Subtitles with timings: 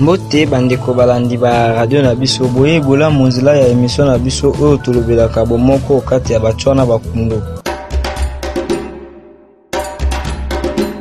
[0.00, 5.44] mbote bandeko balandi ba radio na biso boyebola monzela ya emission na biso oyo tolobelaka
[5.46, 7.36] bomoko kati ya batwa na bakundo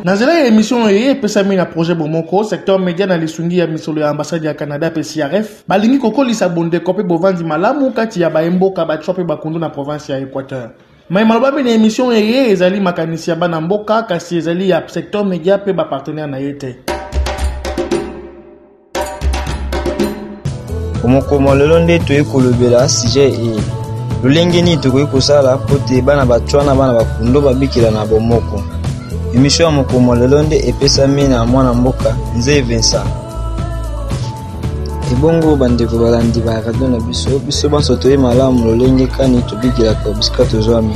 [0.04, 4.02] na nzela ya emission oyo epesami na projet bomoko secteur media na lisungi ya misolo
[4.02, 8.86] ya ambasade ya canada mpe crf balingi kokolisa bondeko mpe bovandi malamu kati ya baemboka
[8.86, 10.70] batwa mpe bakundo na province ya équateur
[11.10, 15.26] me maloba mpe na emission oyo ezali makanisi ya bana mboka kasi ezali ya secteur
[15.26, 16.76] media mpe bapartenaire na ye te
[21.02, 23.58] komokomo lelo nde toyei kolobela sije eye
[24.24, 28.62] lolenge nini tokoki kosala mpo te bana batwana bana bakundo babikela na bomoko
[29.36, 33.08] emisio ya mokomo lelo nde epesami na mwana mboka nze vincent
[35.14, 40.46] ebongo bandeko balandi ba radio na biso biso banso toye malamu lolenge kani tobikelaka bisika
[40.46, 40.94] tozwami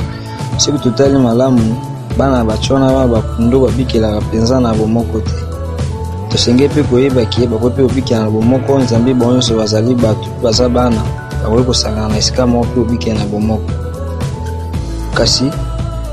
[0.56, 1.76] soki totali malamu
[2.18, 5.43] bana batwana bana bakundo babikelaka mpenza na bomoko te
[6.34, 10.98] Tusenge pe koyebaki bakoki mpe obikela na bomoko nzambe bango nyonso bazali bato baza bana
[11.44, 13.70] bakoki kosangana na esika moko mpe obikela na bomoko
[15.14, 15.44] kasi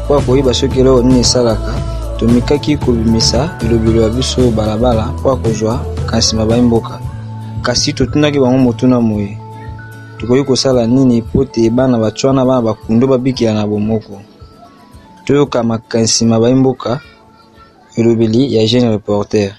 [0.05, 1.73] mpo ya soki eloko nini esalaka
[2.19, 6.99] tomikaki kobimisa bilobelo ya biso balabala mpo ya kozwa ka nsima bayimboka
[7.61, 9.37] kasi totunaki bango motuna moye
[10.19, 14.21] tokoki kosala nini mpo te bana batwana bana bakundo babikela na bomoko
[15.25, 16.99] toyoka makansi baimboka
[17.97, 19.55] elobeli ya jeune reporter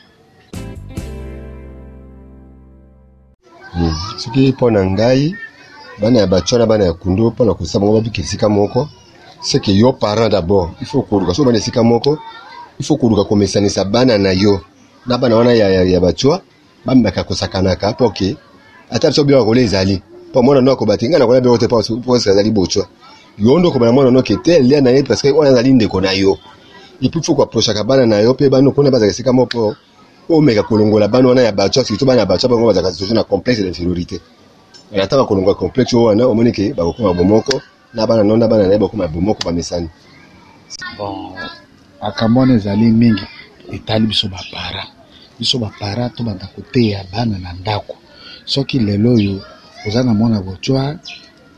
[3.83, 5.34] bini sikili pona ngai
[6.00, 8.89] bana ya batyona bana ya kundu mpona kosa bango babika esika moko
[9.41, 12.19] seke yo parent d'abord ifo koluka so bana esika moko
[12.80, 14.61] ifo koluka komesanisa bana na yo
[15.06, 16.41] na bana wana ya, ya, ya batywa
[16.84, 18.12] bamemaka kosakanaka mpo
[18.91, 22.50] ata biso biloko kolia ezali mpo mwana no akoba ngai nakola biloko te mpo azali
[22.50, 22.86] botywa
[23.39, 26.39] yo nde okobana mwana noke te lia na ye parce wana azali ndeko na yo
[27.02, 29.74] epuis fo koaprochaka bana na yo mpe bana kuna bazala esika moko
[30.36, 33.62] omeka kolongola bana wana ya bacha surtout bana ya bacha bango bazalaka soso na complexe
[33.62, 34.20] d'infériorité
[34.92, 37.62] na ntango akolongola complexe oyo wana omoni ke bakokoma bomoko
[37.95, 39.89] na bana nonda bana na ye bakokoma bomoko bamesani
[40.98, 41.33] bon
[42.02, 43.23] makambo wana ezali mingi
[43.73, 44.83] etali biso bapara
[45.39, 47.96] biso bapara to banda koteya bana na ndako
[48.45, 49.40] soki lelo oyo
[49.89, 50.98] oza na mwana botoire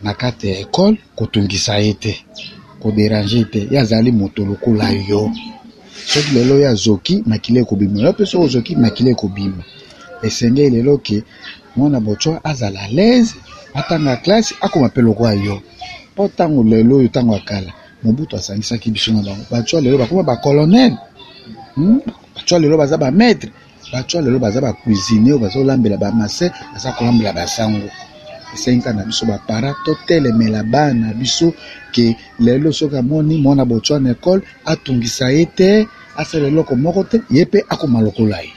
[0.02, 2.24] na kati ya ekole kotungisa ye te
[2.82, 5.30] koderange te ye azali moto lokola yo
[6.12, 9.62] soki lelo oyo azoki makila ekobima yo mpe soki ozoki makila ekobima
[10.26, 11.16] esengeli lelo ke
[11.76, 13.34] mwana botwa azala alaise
[13.78, 15.56] atanga ya klase akoma mpe lokwa yo
[16.12, 17.72] mpo ntango lelo oyo ntango ya kala
[18.02, 20.98] mobutu asangisaki biso na bango batwa lelo bakoma bacolonele
[21.74, 22.00] hmm?
[22.34, 23.48] batwa lelo baza bamaître
[23.92, 27.88] batwa lelo baza bacuisine oyo bazolambela bamasse baza kolambela basango
[28.54, 31.50] esengi kaka na biso bapara totelemela bana na biso
[31.92, 37.18] ke lelo soki amoni mwana botswa na ekole atungisa ye te asala eloko moko te
[37.30, 38.50] ye mpe akoma lokola ye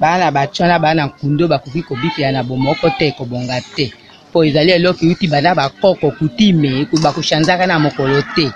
[0.00, 3.86] bana batyana bana nkundo bakoki kobipela na bomoko te kobonga te
[4.30, 8.46] mpo ezali eloko euti bana bakoko kutime bakoshanzaka na mokolo te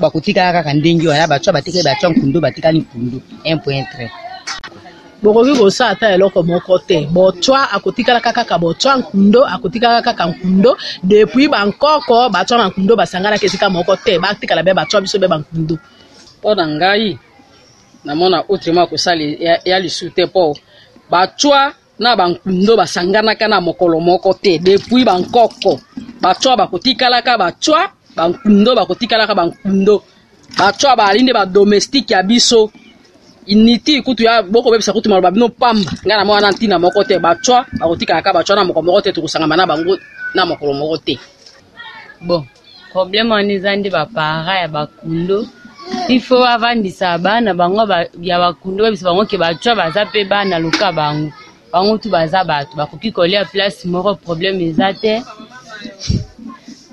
[0.00, 4.27] bakotikala kaka ndenge wana batywa batikali batywa nkundo batikali nkundo 1 point 3
[5.22, 11.48] bokoki kosala ata eloko moko te botwa akotikala kaka botwa nkundo akotikala kaka nkundo depuis
[11.48, 15.74] bankoko batwa na nkundo basanganaka esika moko te batikala be batwa biso be bankundo
[16.38, 17.18] mpo na ngai
[18.04, 19.24] namona autrement akosala
[19.70, 20.56] ya lisu te mpo
[21.10, 25.72] batwa na bankundo basanganaka na mokolo moko te depuis bankoko
[26.22, 27.80] batwa bakotikalaka batwa
[28.16, 29.94] bankundo bakotikalaka bankundo
[30.58, 32.70] batwa balinde badomestike ya biso
[33.54, 36.78] ni ti kutu ya boko bebisa kutu maloba bino pamba ngai na mwa wana ntina
[36.78, 39.96] moko te batswa bakotikala kaka batswa na moko moko te tokosangama na bango
[40.34, 41.14] na mokolo moko te
[42.20, 42.44] bon
[42.92, 45.46] probleme wana eza nde bapara ya bakundo
[46.08, 47.80] ifo avandisa bana bango
[48.20, 51.32] ya bakundo bebisa bango ke batswa baza mpe bana loka bango
[51.72, 55.24] bango tu baza bato bakoki kolia place moko probleme eza te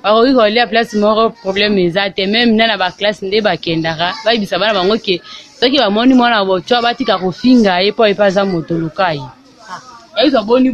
[0.04, 4.74] bakoki kolia place moko probleme eza te meme na na baklasse nde bakendaka bayebisa bana
[4.79, 5.20] bango ke
[5.66, 9.22] soki bamoni mwana ya botwa batika kofinga ye mpo ye mpe aza moto lokai
[10.17, 10.44] ayisa ah.
[10.44, 10.72] boni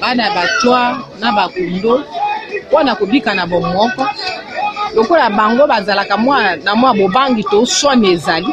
[0.00, 2.04] bana batwa na bakundo
[2.68, 4.08] mpona kobika na bomoko
[4.94, 6.16] lokola bango bazalaka
[6.64, 8.48] na mwa bobangi to sone ezali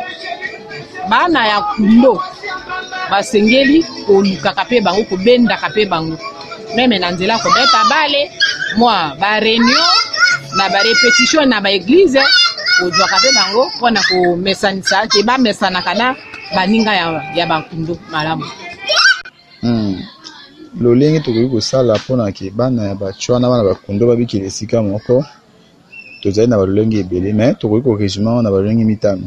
[1.09, 2.21] bana ya kundo
[3.11, 6.17] basengeli kolukaka mpe bango kobendaka mpe bango
[6.75, 8.31] meme na nzela kobeta bale
[8.77, 9.85] mwa bareunion
[10.57, 12.21] na barepetition na baeglize
[12.79, 16.07] kozwaka mpe bango mpona komesanisa te bamesanaka na
[16.55, 17.07] baninga ya,
[17.37, 18.45] ya bankundo malamu
[19.63, 19.93] mm.
[20.81, 25.25] lolenge tokoki kosala mpona ke bana ya bacwa na bana bakundo babikela esika moko
[26.21, 29.25] tozali na balolenge ebele me tokoki koresume wana balolenge mitano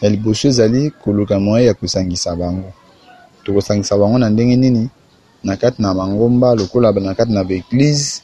[0.00, 2.72] ya liboso ezali koluka moye ya kosangisa bango
[3.44, 4.88] tokosangisa bango na ndenge nini
[5.44, 8.22] na kati na bangomba lokola na kati na baeglize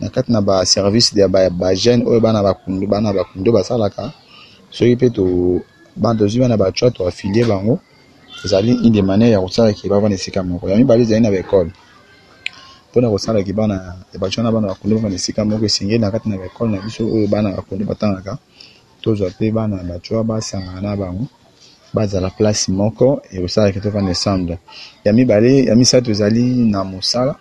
[0.00, 4.12] na kati na baservice ya bajeune oyo bana bakundu bana bakundu basalaka
[4.72, 7.78] soki mpe tozwi bana bachoa toafilie bango
[8.44, 11.70] ezali une de manière ya kosala ke bavana esika moko ya mibale ezali na baekole
[12.90, 16.38] mpona kosala ke bana bachoa na bana bakundu bavana esika moko esengeli na kati na
[16.40, 18.38] baekole na biso oyo bana bakundu batangaka
[19.00, 21.24] tozwa mpe bana bachoa basangana na bango
[21.94, 24.58] bazala place moko ekosalaki tovanda ensemble
[25.04, 26.42] ya mibale ya misato ezali
[26.72, 27.34] na mosala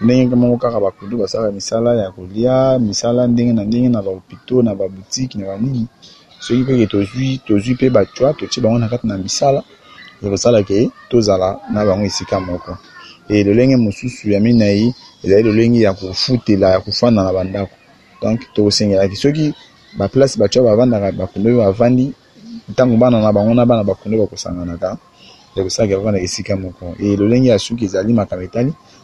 [0.00, 4.72] ndenge moko kaka bakudu basalaka misala ya kolia misala ndenge na ndenge na bahopitau na
[4.74, 5.84] babutike na banini
[6.40, 9.60] soki peke tozwi tozwi mpe batwa totie bango na kati na misala
[10.22, 12.78] ya kosala ke tozala na bango esika moko
[13.28, 14.88] e lolenge mosusu ya minei
[15.24, 17.74] ezali lolenge ya kofutela ya kofanda na bandako
[18.22, 19.52] donk tokosengelaki soki
[19.98, 22.06] baplace batwa bavandaka bakundo oyo bavandi
[22.72, 24.88] ntango bana na bango na bana bakundo bakosanganaka
[25.56, 28.72] ya kosalaka bavandaka esika moko e lolenge ya suki ezali makambo etali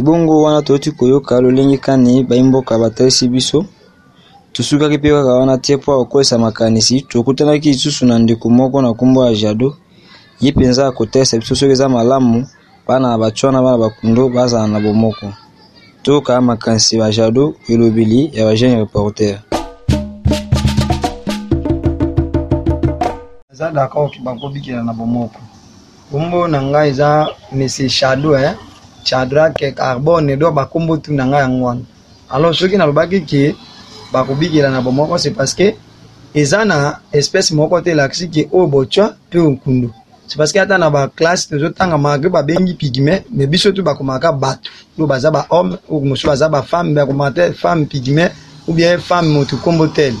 [0.00, 3.60] ebongo wana touti koyoka lolenge kani baimboka batalisi biso
[4.52, 9.20] tosukaki mpe kaka wana te mpo akokolisa makanisi tokutanaki lisusu na ndeko moko na nkombo
[9.26, 9.76] ya jado
[10.40, 12.46] ye mpenza akotalisa biso soki eza malamu
[12.88, 15.26] bana na bato bana bakundo bazala na bomoko
[16.02, 19.38] toyokaa makanisi ya jado elobeli ya bagene reporter
[23.52, 25.40] eza dakor bakobikela na bomoko
[26.10, 28.56] kombo na ngai eza monsieur shadow eh?
[29.04, 31.80] chadrake carbone do bakombo tu na ngai yango wana
[32.30, 33.56] alors soki nalobaki ke
[34.12, 35.72] bakobikela na bomoko c'est parce que
[36.34, 39.90] eza na espèce moko te elakisi ke oyo botya mpe okundu
[40.26, 44.70] c'est parce que ata na baklasse tozotanga malgré babengi pigme me biso tu bakomaka bato
[44.98, 48.28] oyo baza bahomme oyo mosusu baza bafemme bakomaka te femme pigme
[48.68, 50.16] ou bien femme moto kombo tele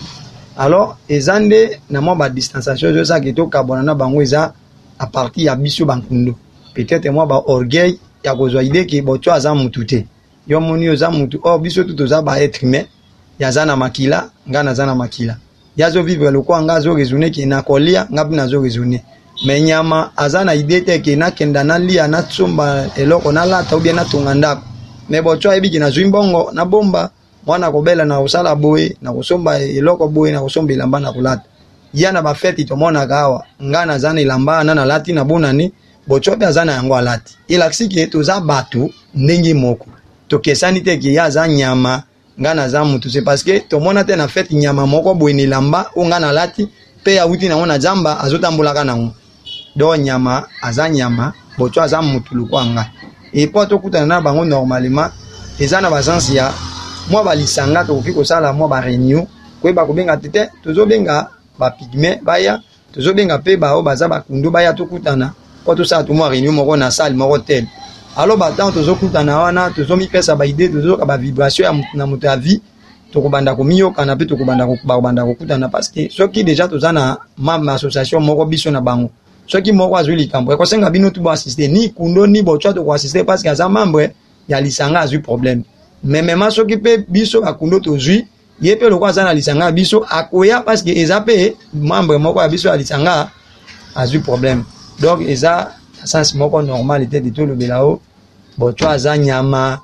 [0.58, 4.52] alors eza nde na mwa badistanciation ezosaka ete okabwana na bango eza
[4.98, 6.34] apartir ya biso bankundu
[6.74, 10.00] peut-être mwa baorgueil yakozwa ideke bɔtsɔ aza mutu te
[10.48, 12.86] yɔ mɔni yo za mutu ɔ oh, biso tu za ba ɛtre mɛ
[13.38, 15.36] yaza na makila nga naza na makila
[15.76, 19.00] yazo vivre lokola nga azo raisonne ke nakolia nga mpe nazo raisonne
[19.46, 24.62] me nyama aza na idée te ke nakenda nalia natsomba eloko nalata obie natonga ndako
[25.08, 27.10] me bɔtsɔ ayebi ke nazwi mbongo nabomba
[27.46, 31.42] mwana akobela na kosala boye na kosomba eloko boye na kosomba elamba na kolata
[31.94, 35.72] ya bafeti tomonaka awa nga naza na elamba na nalati nabonani
[36.10, 39.86] botyo mpe aza na yango alati elakisi ke toza bato ndenge moko
[40.28, 42.02] tokesani te ke ye aza nyama
[42.40, 46.08] ngai naza motu se parceke tomona te na fete nyama moko boye na elamba oyo
[46.08, 46.66] ngai nalati
[47.00, 49.12] mpe awuti nango na zamba azotambolaka nango
[49.76, 52.90] donc nyama aza nyama botyo aza motu lokwa ngai
[53.32, 55.12] epo tokutana na bango normalement
[55.60, 56.52] eza na basansi ya
[57.10, 59.26] mwa balisanga tokoki kosala mwa bareunion
[59.62, 62.60] koyeba kobenga tete tozobenga bapigme baya
[62.94, 65.32] tozobenga mpe bao baza bakundu baya tokutana
[65.70, 67.66] mpo tosala tomwa réunion moko na sale moko tele
[68.16, 72.60] alors bantango tozokutana wana tozomipesa baide tozoyoka bavibration na moto ya vie
[73.12, 74.66] tokobanda komiyokana mpe tokobanda
[75.24, 79.10] kokutana parceke soki deja toza na membre association moko biso na bango
[79.46, 83.68] soki moko azwi likambo ekosenga bino tu boassiste ni kundo ni bocwa tokoassiste parceke aza
[83.68, 84.10] membre
[84.48, 85.62] ya lisanga azwi problème
[86.04, 88.26] me mema soki mpe biso bakundo tozwi
[88.60, 92.48] ye mpe lokola aza na lisanga ya biso akoya parceke eza mpe membre moko ya
[92.48, 93.30] biso ya lisanga
[93.94, 94.62] azwi problème
[95.00, 98.00] donc eza na sens moko normal tete tolobela o
[98.58, 99.80] boto aza nyama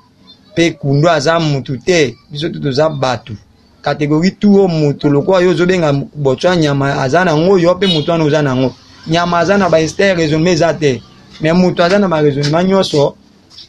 [0.53, 3.33] mpe kundu aza mutu te biso tu toza bato
[3.81, 8.11] kategori tu o moto lokola yo ozobenga boto ya nyama aza nango yo mpe moto
[8.11, 8.73] wana oza nango
[9.07, 11.01] nyama aza na baester raisonnement eza te
[11.41, 13.15] me moto aza na baraisonnement nyonso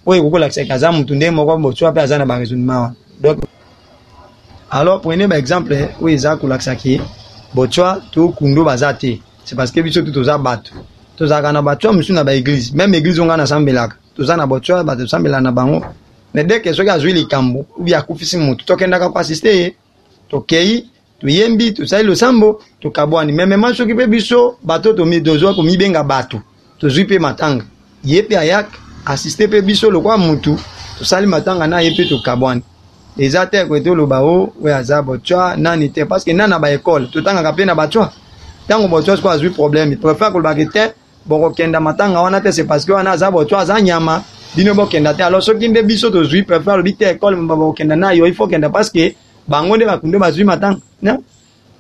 [0.07, 3.39] oyo ekokolakisaka aza motu ndenge moko boto wa mpe aza na baraisonnement wana donc
[4.71, 7.01] alors prenez baexemple eh, oyo eza kolakisaki
[7.55, 10.71] boto wa to kundu baza te c'est parce que biso tu toza bato
[11.19, 15.41] tozalaka na batua mosusu na baeglize meme eglize onga nasambelaka toza na batua bato tosambelaka
[15.41, 15.85] na bango
[16.35, 19.75] me deke soki azwi likambo ubi akufisi motu tokendaka koasiste ye
[20.31, 20.85] tokei
[21.21, 26.41] toyembi tosali losambo tokabwani me mema soki mpe biso bato tozwa komibenga bato
[26.81, 27.65] tozwi mpe matanga
[28.05, 30.59] ye mpe ayaka asiste mpe biso lokwa motu
[30.99, 32.63] tosali matanga na ye mpe tokabwani
[33.19, 37.07] eza te koye toloba o oh, oyo aza batua nani te parceke na na baekole
[37.07, 38.13] totangaka mpe na batua
[38.67, 40.95] ntango batua soki azwi probleme prefere kolobaka te
[41.27, 44.23] bokokenda matanga wana te se parceke wana aza boto aza nyama
[44.57, 48.27] bino bokenda te alors soki nde biso tozwi préfet alobi te ekole bokenda na yo
[48.27, 49.17] ifo kenda parceke
[49.49, 50.79] bango nde bakunde bazwi matanga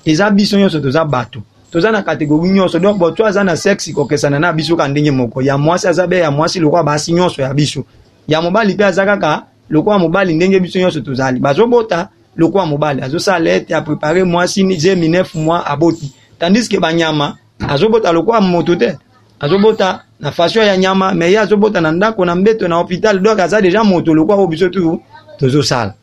[0.04, 1.40] eza biso nyonso toza bato
[1.72, 5.42] toza na kategori nyonso donc boto aza na sexe kokesana na biso ka ndenge moko
[5.42, 7.84] ya mwasi aza be ya mwasi lokola basi nyonso ya biso
[8.28, 13.50] ya mobali mpe aza kaka lokola mobali ndenge biso nyonso tozali bazobota lokola mobali azosala
[13.50, 17.36] ete aprepare mwasi je minefu mois aboti tandis ke banyama
[17.68, 18.94] azobota lokola moto te
[19.40, 23.38] azobota na fasio ya nyama me ye azobota na ndako na mbeto na hôpital donc
[23.38, 25.00] aza deja moto lokwa oyo biso tu
[25.38, 25.94] tozosala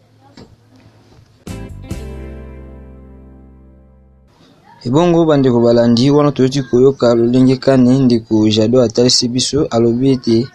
[4.85, 10.47] ebongo bandeko balandi wana toyoti koyoka lolenge kani ndeko jado atalisi biso alobi ete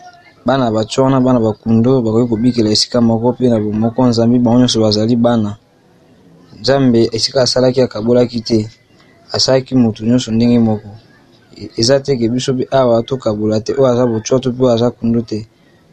[0.46, 4.80] bana batyo wana bana bakundo bakoki kobikela esika moko mpe na bomoko nzambe bango nyonso
[4.80, 5.56] bazali bana
[6.60, 8.68] nzambe esika asalaki akabolaki te
[9.32, 10.88] asalaki motu nyonso ndenge moko
[11.80, 15.38] eza teke biso awa tokabola te oyo aza bocwa to mpe oyo aza kundu te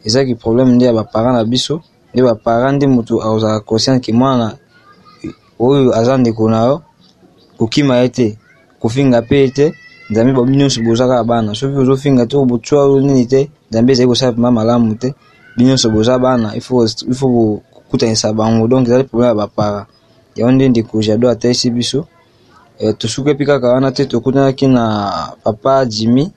[0.06, 1.74] ezaki problème nde ya baparent na biso
[2.14, 4.46] nde baparent nde moto akozala conscience ke mwana
[5.64, 6.76] oyo aza ndeko na yo
[7.58, 8.26] kokima ye te
[8.80, 9.66] kofinga mpe ye te
[10.10, 14.08] nzambe babi nyonso boza kaka bana soki ozofinga te obotwa oyo nini te nzambe ezali
[14.08, 15.08] kosala mpema malamu te
[15.56, 16.86] binyonso boza bana ifo
[17.74, 19.86] kokutanisa bango donk ezali problème ya bapara
[20.36, 22.06] yango nde ndeko jado atalisi biso
[22.80, 25.12] E, tosuki epi kaka wana te tokutanaki na
[25.44, 26.32] papa jimi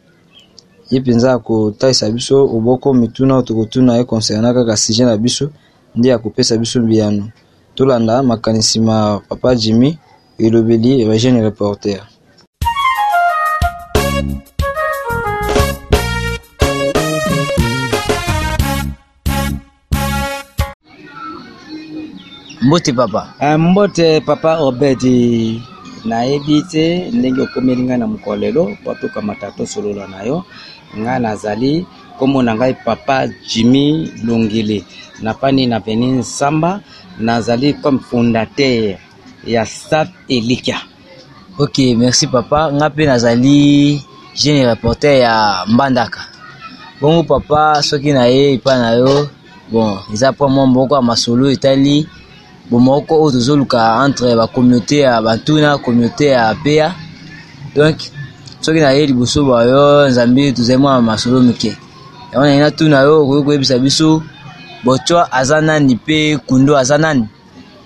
[0.91, 5.49] ye mpenza akotalisa biso oboko mituna oyo tokotuna ye concerna kaka sujet na biso
[5.95, 7.29] nde akopesa biso mbiyano
[7.75, 9.97] tolanda makanisi ma papa jimi
[10.39, 12.07] elobeli eugene reporter
[22.65, 25.61] mbote papa ah, mbote papa obedi
[26.09, 30.37] nayebi te ndenge okomeli ngai na mokolo lelo po tokamata tosolola na yo
[31.01, 31.71] ngai nazali
[32.17, 33.15] komona ngai papa
[33.49, 33.83] jimi
[34.27, 34.77] longili
[35.23, 36.71] napani na veni nsamba
[37.27, 38.95] nazali comme fondateur
[39.53, 40.77] ya stade elika
[41.63, 43.57] ok merci papa nga mpe nazali
[44.39, 45.33] jeune reporter ya
[45.71, 46.21] mbandaka
[47.01, 49.11] bongo papa soki na ye epai na yo
[49.71, 51.97] bon eza mpo mwa mboko ya masolo etali
[52.71, 56.95] bomoko oyo tozoluka entre bacommunauté ya bantuna communauté ya peya
[57.75, 57.99] donk
[58.61, 61.75] soki naye liboso bayo nzambe tozali mwa masolo mike
[62.31, 64.23] yango naye natuna yo okoki koyebisa biso
[64.83, 67.27] bocwa aza nani mpe kundo aza nani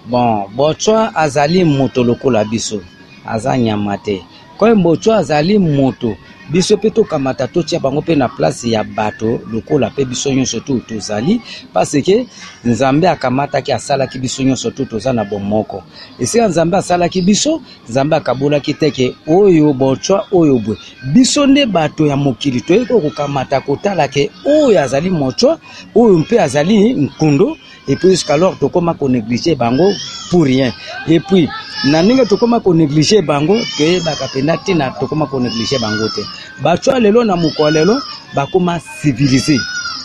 [0.07, 2.79] bon bocwa azali moto lokola biso
[3.25, 4.21] aza nyama te
[4.57, 6.13] koye bocwa azali moto
[6.51, 10.79] biso mpe tokamata totia bango mpe na place ya bato lokola mpe biso nyonso tu
[10.79, 11.41] tozali
[11.73, 12.27] parce ke
[12.65, 15.83] nzambe akamataki asalaki biso nyonso tu toza na bomoko
[16.19, 20.75] esika nzambe asalaki biso nzambe akabolaki teke oyo botwa oyo bwe
[21.13, 25.59] biso nde bato ya mokili toyeki kokamata kotala ke oyo azali motwa
[25.95, 29.91] oyo mpe azali nkundo et puis jusqu'alors tokóma konéglige bango
[30.29, 30.71] pour rien
[31.07, 31.47] et puis
[31.85, 36.21] na ndenge tokóma konéglige bango toyebaka mpena ntina tokóma konéglige bango te
[36.63, 37.95] bato ya lelo na mokolo lelo
[38.35, 39.57] bakóma civilize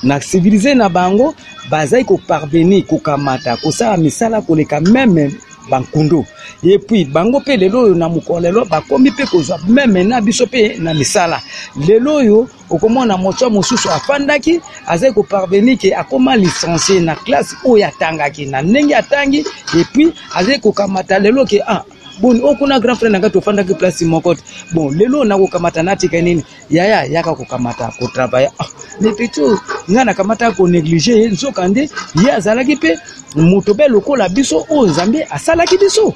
[0.03, 1.35] na civilize na bango
[1.71, 5.31] bazali koparvenir kokamata kosala misala koleka meme
[5.71, 6.25] bankundu
[6.63, 10.45] ye puis bango mpe lelo oyo na mokolo lelo bakómi mpe kozwa meme na biso
[10.51, 11.41] mpe na misala
[11.87, 12.39] lelo oyo
[12.71, 18.95] okomona moto mosusu afandaki azali koparveni ke akóma licencie na classe oyo atangaki na ndenge
[18.99, 19.45] atangi
[19.79, 21.85] et puis azali kokamata lelo ke ah,
[22.21, 24.43] boni o kuna grand frère na ngai tofandaki place moko te
[24.75, 28.67] bon lelo nakokamata natika nini yaya yaka kokamata kotravaille ah,
[28.99, 29.55] depuis tout
[29.89, 31.83] ngai nakamata konéglige ye nzokande
[32.25, 32.91] ye azalaki mpe
[33.37, 36.13] moto mpe lokola biso oyo nzambe asalaki biso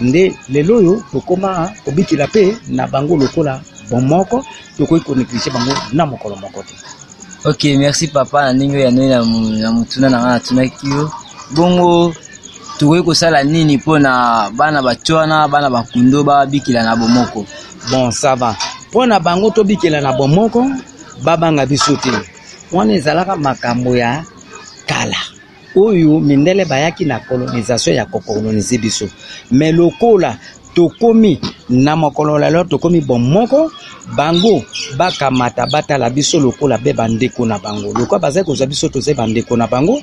[0.00, 4.44] nde lelo oyo tokóma kobikila mpe na bango lokola bomoko
[4.76, 6.74] tokoki konéglige bango na mokolo moko te
[7.48, 9.06] ok merci papa na ndenge oyo ya ndoi
[9.62, 11.10] na motuna na ngai natunaki yo
[11.54, 12.14] bongo
[12.78, 17.46] tokoki kosala nini mpona bana batyo wana bana bakundo babikila na bomoko
[17.90, 18.56] bon sava
[18.90, 20.66] mpo na bango tobikela na bomoko
[21.24, 22.10] babanga biso te
[22.72, 24.24] wana ezalaka makambo ya
[24.86, 25.16] kala
[25.76, 29.08] oyo mindele bayaki na colonisation ya kokolonize biso
[29.50, 30.38] me lokola
[30.74, 33.70] tokomi na mokolo lelo tokomi bomoko
[34.16, 34.62] bango
[34.98, 39.66] bakamata batala biso lokola be bandeko na bango lokola bazali kozwa biso tozali bandeko na
[39.66, 40.02] bango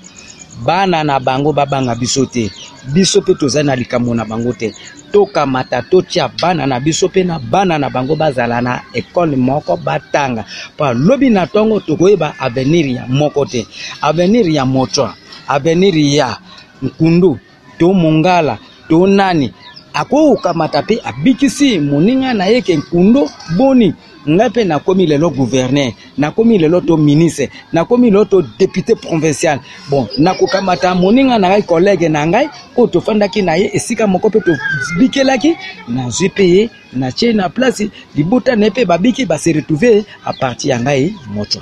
[0.65, 2.49] bana na bango babanga biso te
[2.93, 4.73] biso mpe tozali na likambo na bango te
[5.13, 9.77] toka matata otya bana na biso pe na bana na bango bazala na ekole moko
[9.77, 10.43] batanga
[10.73, 13.61] mpo alobi na ntongo tokoyeba avenir ya moko te
[14.01, 15.13] avenir ya motwa
[15.47, 16.37] avenir ya
[16.81, 17.37] nkundu
[17.77, 18.57] to mongala
[18.89, 19.53] to nani
[19.93, 23.93] akokamata mpe abikisi moninga na ye ke nkundo boni
[24.29, 30.07] ngai mpe nakomi lelo guverner nakomi lelo to ministre nakomi lelo to député provincial bon
[30.17, 32.45] nakokamata moninga na ngai kolege na ngai
[32.77, 35.55] oyo tofandaki na ye esika moko mpe tobikelaki
[35.87, 41.13] nazwi mpe ye natie na place libota na ye mpe babiki baseretrouve aparti ya ngai
[41.33, 41.61] motwa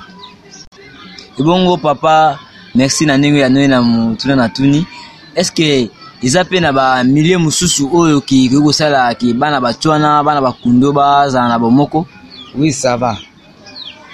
[1.40, 2.38] ebongo papa
[2.74, 4.86] merci na ndenge ya ndenge na motuna na tuni
[5.34, 5.90] estce
[6.22, 11.58] eza mpe na bamilie mosusu oyo kekoki kosala ke bana batswana bana bakundo bazala na
[11.58, 12.06] bomoko
[12.56, 13.18] oui sava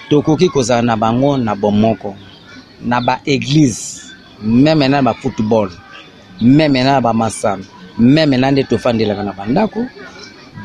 [0.08, 2.14] tokoki kozala na bango na bomoko
[2.80, 4.00] na baeglize
[4.42, 5.68] meme na bafootball
[6.40, 7.64] meme na bamasano
[7.98, 9.80] meme na nde tofandelaka na bandako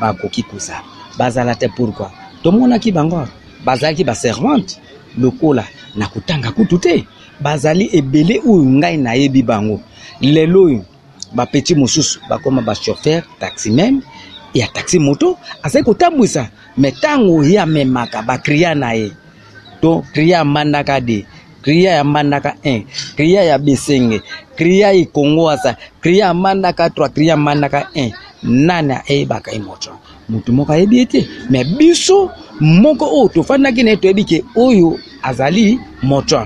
[0.00, 0.84] bakoki kozala
[1.18, 2.06] bazala te pourkui
[2.42, 3.26] tomonaki bango
[3.64, 4.78] bazalaki baservante
[5.18, 5.64] lokola
[5.96, 7.04] na kotanga kutu te
[7.40, 9.80] bazali ebele oyo ngai nayebi bango
[10.20, 10.84] lelo oyo
[11.34, 14.00] bapeti mosusu bakoma bashofere taxi meme
[14.54, 19.12] ya taxi moto azali kotambwisa me tango ya mɛ maka bakriya na ye
[19.80, 21.24] to kria ya mandaka de
[21.62, 22.84] kriya ya mandaka un
[23.16, 24.20] kriya ya besenge
[24.56, 28.10] kria ikongoa sa kriya ya mandaka trois kria mandaka un
[28.42, 29.90] nani ayebaka ye moto
[30.28, 35.78] mutu moko ayebi ye me biso moko oyo tofandaki na ye toyebi ke oyo azali
[36.02, 36.38] moto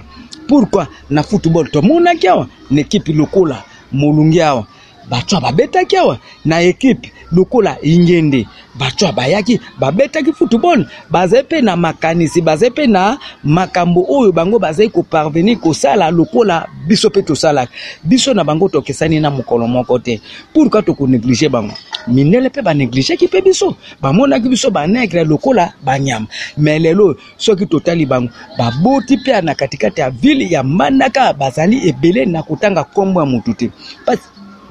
[0.48, 4.66] pourkui na football tomonaki awa na ekipe lokola molungi awa
[5.10, 8.46] bato ya babetaki awa na ekipe lokola ingende
[8.78, 14.58] bato ya bayaki babetaki football bazali mpe na makanisi bazali mpe na makambo oyo bango
[14.58, 17.72] bazali koparvenir kosala lokola biso mpe tosalaka
[18.04, 20.20] biso na bango tokesani na mokolo moko te
[20.54, 21.74] pourkui tokoneglige bango
[22.06, 28.30] minele mpe banegligeki mpe biso bamonaki biso banegre lokola banyama me lelo soki totali bango
[28.58, 33.54] baboti mpe na katikati ya ville ya manaka bazali ebele na kotanga nkombo ya motu
[33.54, 33.70] te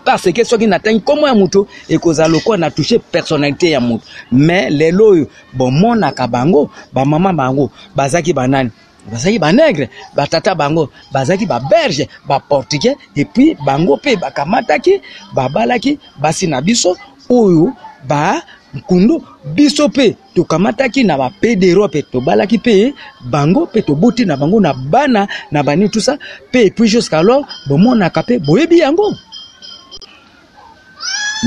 [0.08, 4.70] parce que soki natangi nkombo ya motu ekozala lokola na touche personnalité ya motu me
[4.70, 8.70] lelo oyo bomonaka bango bamama bango bazalaki banani
[9.12, 15.02] bazalaki banegre batata bango bazalaki baberge baportugais epuis bango mpe bakamataki
[15.36, 16.96] babalaki basi na biso
[17.30, 17.74] oyo
[18.08, 19.22] bankundu
[19.56, 22.94] biso mpe tokamataki na bape d'europe tobalaki mpe
[23.30, 26.18] bango mpe toboti na bango na bana na banini tusa
[26.50, 29.12] mpe epuis jusqu'alors bomonaka mpe boyebi yango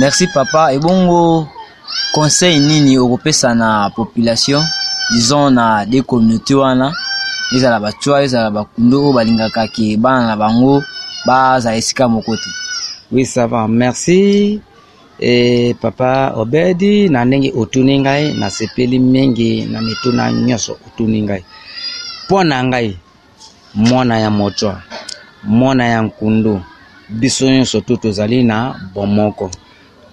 [0.00, 1.48] merci papa ebongo oh,
[2.16, 4.62] conseil nini okopesa na population
[5.12, 6.88] disons na de communauté wana
[7.56, 10.76] ezala batwa ezala bakundo oyo balingaka ke bana na bango
[11.26, 12.48] bazala esika moko te
[13.12, 14.18] oui sava merci
[15.18, 15.34] e,
[15.82, 21.42] papa obedi na ndenge otuni ngai nasepeli mingi na mituna nyonso otuni ngai
[22.24, 22.88] mpo na ngai
[23.74, 24.72] mwana ya motwa
[25.44, 26.54] mwana ya nkundu
[27.18, 28.58] biso nyonso to tozali na
[28.94, 29.48] bomoko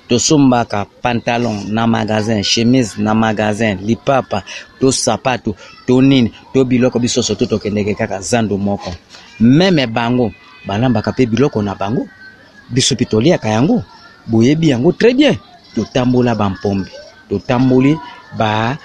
[0.08, 4.42] toso min b'a ka pantalon na magazin chemise na magazin lipapa
[4.80, 5.52] to sapato
[5.86, 8.90] to nini to biloko bisoso to tokendeke kaka zando moko
[9.40, 10.28] meme bango
[10.68, 12.04] balambaka mpe biloko na bango
[12.74, 13.78] biso mpe toliaka yango
[14.30, 15.36] boyebi yango très bien
[15.76, 16.88] totambola bampombe
[17.30, 17.94] totamboli
[18.40, 18.78] ba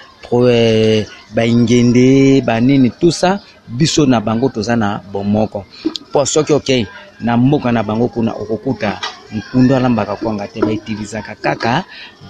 [0.51, 1.05] eh,
[1.35, 3.39] baingende banini tusa
[3.77, 5.63] biso na bango toza na bomoko
[6.11, 6.81] mpo soki okei okay,
[7.25, 8.99] na mboka na bango kuna okokuta
[9.35, 11.83] nkundu alambaka kwanga te baitilizaka kaka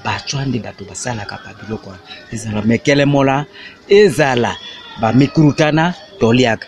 [0.05, 3.45] batwa nde bato basalaka babiloko wana ezala mekelemola
[3.89, 4.55] ezala
[5.01, 6.67] bamikurutana toliaka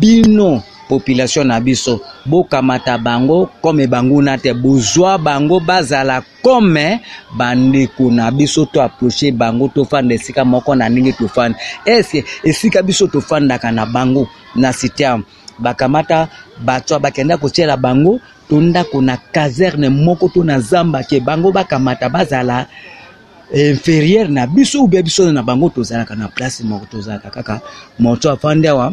[0.00, 7.00] bino population na biso bokamata bango kome banguna te bozwa bango bazala kome
[7.36, 13.06] bandeko na biso to aproche bango tofanda esika moko na ndenge tofanda eske esika biso
[13.06, 15.24] tofandaka na bango na sitiam
[15.58, 16.28] bakamata
[16.64, 22.08] batswa bakenda kotiela bango to ndako na kaserne moko to na zamba ke bango bakamata
[22.08, 22.66] bazala
[23.52, 27.60] eh, inférieure na biso ube biso na bango tozalaka na place moko tozalaka kaka
[27.98, 28.90] moto afandi awa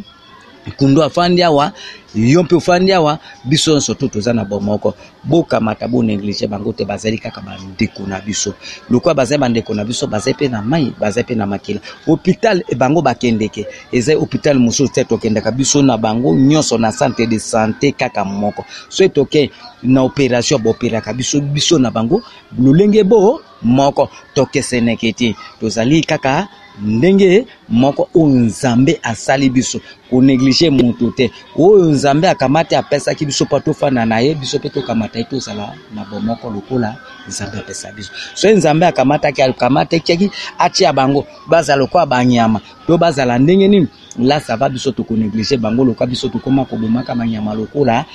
[0.68, 1.72] nkundo afandi awa
[2.16, 7.18] yo mpe ofandi awa biso nyonso tu toza na bomoko bokamata boneglige bango te bazali
[7.18, 8.54] kaka bandeko na biso
[8.90, 12.78] lokola bazali bandeko na biso bazali mpe na mai bazali mpe na makila hôpital eh,
[12.78, 17.92] bango bakendeke ezali hôpital mosusu te tokendaka biso na bango nyonso na centre de santé
[17.92, 19.52] kaka moko soki toke
[19.84, 22.22] na opération baopéraka biso biso na bango
[22.62, 26.48] lolenge bo moko tokeseneke te tozali kaka
[26.82, 29.78] ndenge moko oyo nzambe asali biso
[30.10, 31.26] koneglige moto te
[31.58, 36.02] oyo nzambe akamati apesaki biso mpo tofanda na ye biso mpe tokamata ye tozala na
[36.10, 36.90] bomoko lokola
[37.30, 43.68] nzambe apesa biso so nzambe akamataki akamatakiaki atia bango bazala lokola banyama to bazala ndenge
[43.68, 43.88] nini
[44.20, 48.06] la sava biso tokoneglige bango lokola biso tokóma kobomaka banyama lokola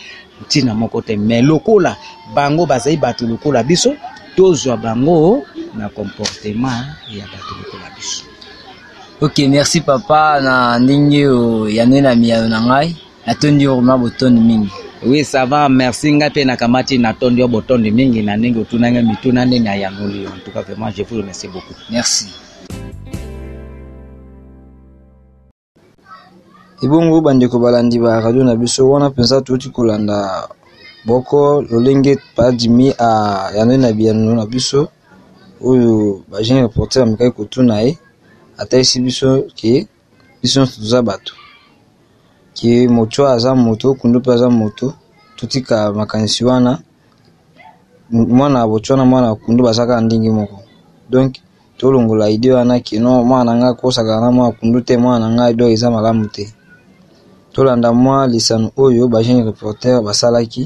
[0.44, 1.96] ntina moko te me lokola
[2.34, 3.94] bango bazali bato lokola biso
[4.36, 5.46] tozwa bango
[5.78, 6.82] na comportement
[7.14, 8.27] ya bato lokola biso
[9.18, 11.26] ok merci papa na ndenge
[11.74, 12.94] ya nde na miyano na ngai
[13.26, 14.70] natondi yo vraimen botondi mingi
[15.02, 19.42] oui sava merci ngai mpe nakamati natondi yo botondi mingi na ndenge otuna ngai mituna
[19.44, 22.26] ndenge ayanoli yo en tout cas vraiment je vous remercie beaucoup merci
[26.83, 30.46] ebongo bandeko balandi ba radio na biso wana mpenza touti kolanda
[31.04, 34.88] boko lolenge padimi ah, ya nde na biyano na biso
[35.66, 37.98] oyo bagene reporter amikaki kotuna ye
[38.58, 39.72] atalisi biso ke
[40.42, 41.32] biso nyonso toza bato
[42.56, 44.86] ke moto aza moto kundu mpe aza moto
[45.38, 46.72] totika makanisi wana
[48.38, 50.58] mwana ya boti wana mwana ya kundu baza kaka ndenge moko
[51.12, 51.32] donk
[51.78, 55.34] tolongola ide wana ke no mwana na ngai akosakala na mwana kundu te mwana na
[55.36, 56.44] ngai do eza malamu te
[57.54, 60.64] tolanda mwa lisano oyo bagene reporter basalaki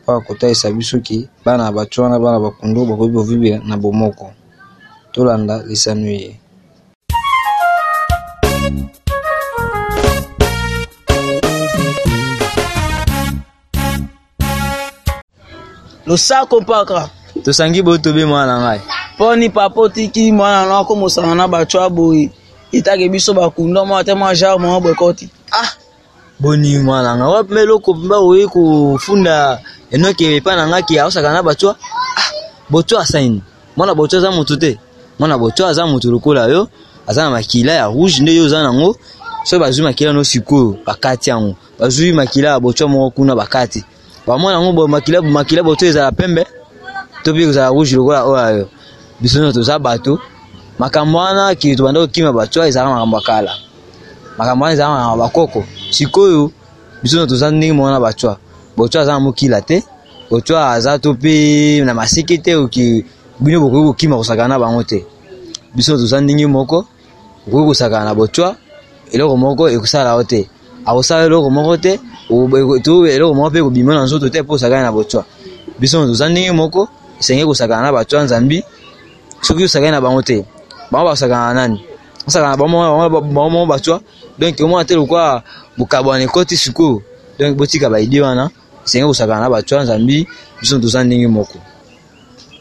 [0.00, 4.26] mpo ya kotalisa biso ke bana ya bato wana bana bakundu bakoki kovibela na bomoko
[5.12, 6.32] tolanda lisano ye
[16.06, 17.08] losako mpaka
[17.44, 18.80] tosangi botobe mwana ngai
[19.14, 22.30] mpo ni papa otiki mwana na akomosana na bato ya boye
[22.72, 25.68] etake biso bakunda mwa te mwa jare mwa boyekoti ah
[26.40, 29.58] boni mwana ngai wape eloko mba oye kofunda
[29.90, 31.76] enoke epai na ngaki aosaka na bato ah
[32.70, 33.42] boto asaini
[33.76, 34.78] mwana boto aza motu te
[35.18, 36.68] mwana boto aza motu lokola yo
[37.06, 38.96] aza na makila ya rouge nde yo oza nango
[39.44, 43.84] soki bazwi makila no sikoyo bakati yango bazwi makila ya botwa moko kuna bakati
[44.26, 46.46] bamwana yango makila botwa ezala pembe
[47.22, 48.66] to mpe kozala rouge lokola oyo yo
[49.20, 50.18] biso nyonso toza bato
[50.78, 53.52] makambo wana kili tobanda kokima batwa ezalaka makambo ya kala
[54.38, 56.50] makambo wana ezalaka makambo ya bakoko sikoyo
[57.02, 58.36] biso nyonso toza ndenge moko na batwa
[58.76, 59.82] botwa aza na mokila te
[60.30, 63.04] botwa aza to mpe na maseke te oki
[63.40, 65.04] bino bokoki kokima kosakana na bango te
[65.74, 66.86] biso nyonso toza ndenge moko
[67.48, 68.56] okobebusaka na botwa
[69.14, 70.48] eloko moko ekosala yo te
[70.84, 71.98] akosala eloko moko te
[72.82, 75.24] to eloko moko mpe ekobima na nzoto te mpo osakana na botwa
[75.78, 76.88] biso toza ndenge moko
[77.20, 78.64] esengeli kosakana na batwa nzambi
[79.42, 80.44] soki osakani na bango te
[80.90, 81.80] bango basakana na nani
[82.26, 84.00] basakana bango moko batwa
[84.38, 85.42] donk omona te lokwa
[85.78, 87.02] bokabwana ekoti sikoyo
[87.38, 88.50] donk botika baide wana
[88.84, 90.26] esengeli kosakana na batwa nzambi
[90.60, 91.58] biso toza ndenge moko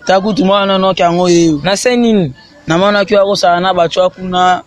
[0.06, 2.32] takutu mwana noki yango oyo na se nini
[2.68, 4.62] namonaki akosala na batwa kuna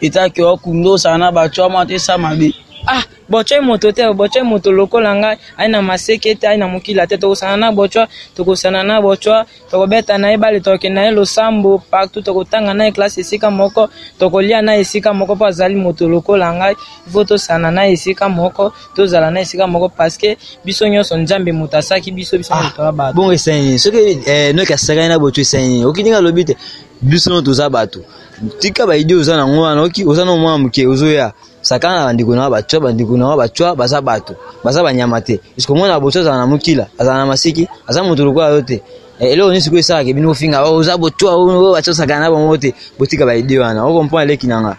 [0.00, 2.54] e ta yeke okundu osara na bato amwa ti sá mabe
[2.86, 6.56] ah gbɔtsɔ ye moto tɛ gbɔtsɔ ye moto lokola ngai aye na maseke tɛ aye
[6.58, 8.02] na mokila tɛ tokosana na gbɔtsɔ
[8.36, 12.90] tokosana na gbɔtsɔ tokobɛta na ye bale tokoke na ye losambo partout tokotanga na ye
[12.92, 16.74] klase esika moko tokolia na ye esika moko mpo azali moto lokola ngai
[17.08, 21.76] ifo tosana na ye esika moko tozala na esika moko parceke biso nyonso nzambe moto
[21.78, 25.84] asaki biso biso ah, toa bato bongo esengi soki eh, noyeke asakani na gbɔtsɔ esengi
[25.84, 26.54] okindinga alobi te
[27.04, 28.00] biso nyonso toza bato
[28.58, 32.44] tika baidie oza nango wana oki oza na mwana moke ozoya sakana na bandeko na
[32.44, 36.20] yo batwa bandeko na yo batwa baza bato baza banyama te parceke mwana ya boto
[36.20, 38.80] azala na mokila azala na masiki aza moto lokola yo te
[39.20, 42.20] eh, eloko nini sikoyo esalaka bino kofinga oh, oza botwa oyo oh, oh, batwa sakana
[42.20, 44.76] na bango te botika baidie wana okompona eleki nanga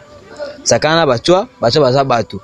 [0.64, 2.42] sakana na batwa batwa baza bato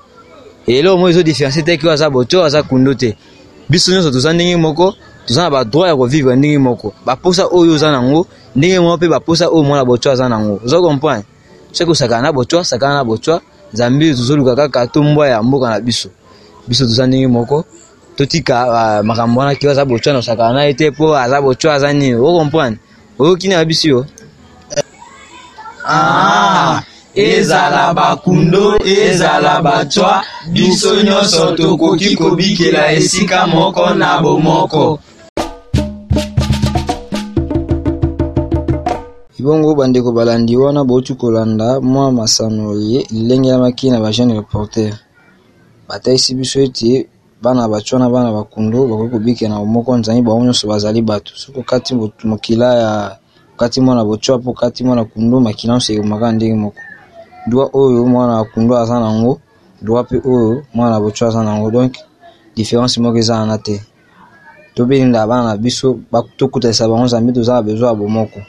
[0.68, 3.18] eh, eloko moko ezodifférence te ke oyo aza botwa aza kundo te
[3.70, 4.94] biso nyonso toza ndenge moko
[5.28, 9.46] toza na badroit ya kovivre ndenge moko baposa oyo oza nango ndenge moko mpe baposa
[9.52, 11.26] oyo mwana botwa aza nango oza comprendre
[11.76, 13.42] soki osakana na botwa sakana na botwa
[13.74, 16.10] nzambe tozoluka kaka tombwa ya mboka na biso
[16.68, 17.66] biso toza ndenge moko
[18.16, 18.56] totika
[19.04, 22.16] makambo wana kio aza botwa na osakana na ye te mpo aza botwa aza nini
[22.16, 22.80] ocomprendre
[23.20, 24.06] oyokini ya biso yo
[25.88, 26.82] ah,
[27.16, 35.00] ezala bakundo ezala batwa biso nyonso tokoki kobikela esika moko na bomoko
[39.46, 42.64] Bongo bandeko balandi wana bauti kolanda mwa masano
[43.20, 44.92] elengelmaki na ba jeune reporter
[45.88, 46.90] batalisi biso ete
[47.44, 51.58] bana batyo wana bana bakundo bakoki kobikela na moko nzangi bango nyonso bazali bato soki
[51.64, 51.92] okati
[52.30, 52.92] mokila ya
[53.54, 56.82] okati mwana botyo mpo okati mwana kundo makila nyonso ekomaka ndenge moko
[57.48, 59.34] droit oyo mwana kundo aza nango
[59.84, 61.94] droit mpe oyo mwana botyo aza nango donc
[62.58, 63.76] différence moko eza wana te
[64.76, 65.88] tobelinda bana na biso
[66.38, 68.42] tokutanisa bango nzambe tozala bezwa ya bomoko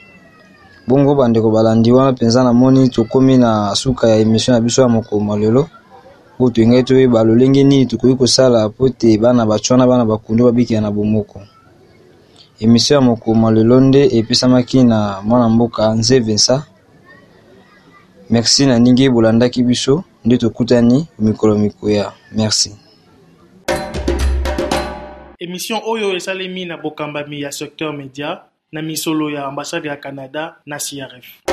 [0.89, 5.37] bongo bandeko balandi wana mpenza namoni tokómi na suka ya émission na biso ya mokoma
[5.37, 5.69] lelo
[6.41, 10.81] oyo toyingai toyeba lolenge nini tokoki kosala po ete bana batyo wana bana bakundi babikela
[10.81, 11.41] na bomoko
[12.61, 16.65] émission ya mokoma lelo nde epesamaki na mwana mboka nze vensa
[18.31, 22.73] merci na ndenge bolandaki biso nde tokutani mikolo mikoya merci
[25.39, 30.77] émission oyo esalemi na bokambami ya secteur média na misolo ya ambasade ya canada na
[30.77, 31.48] crf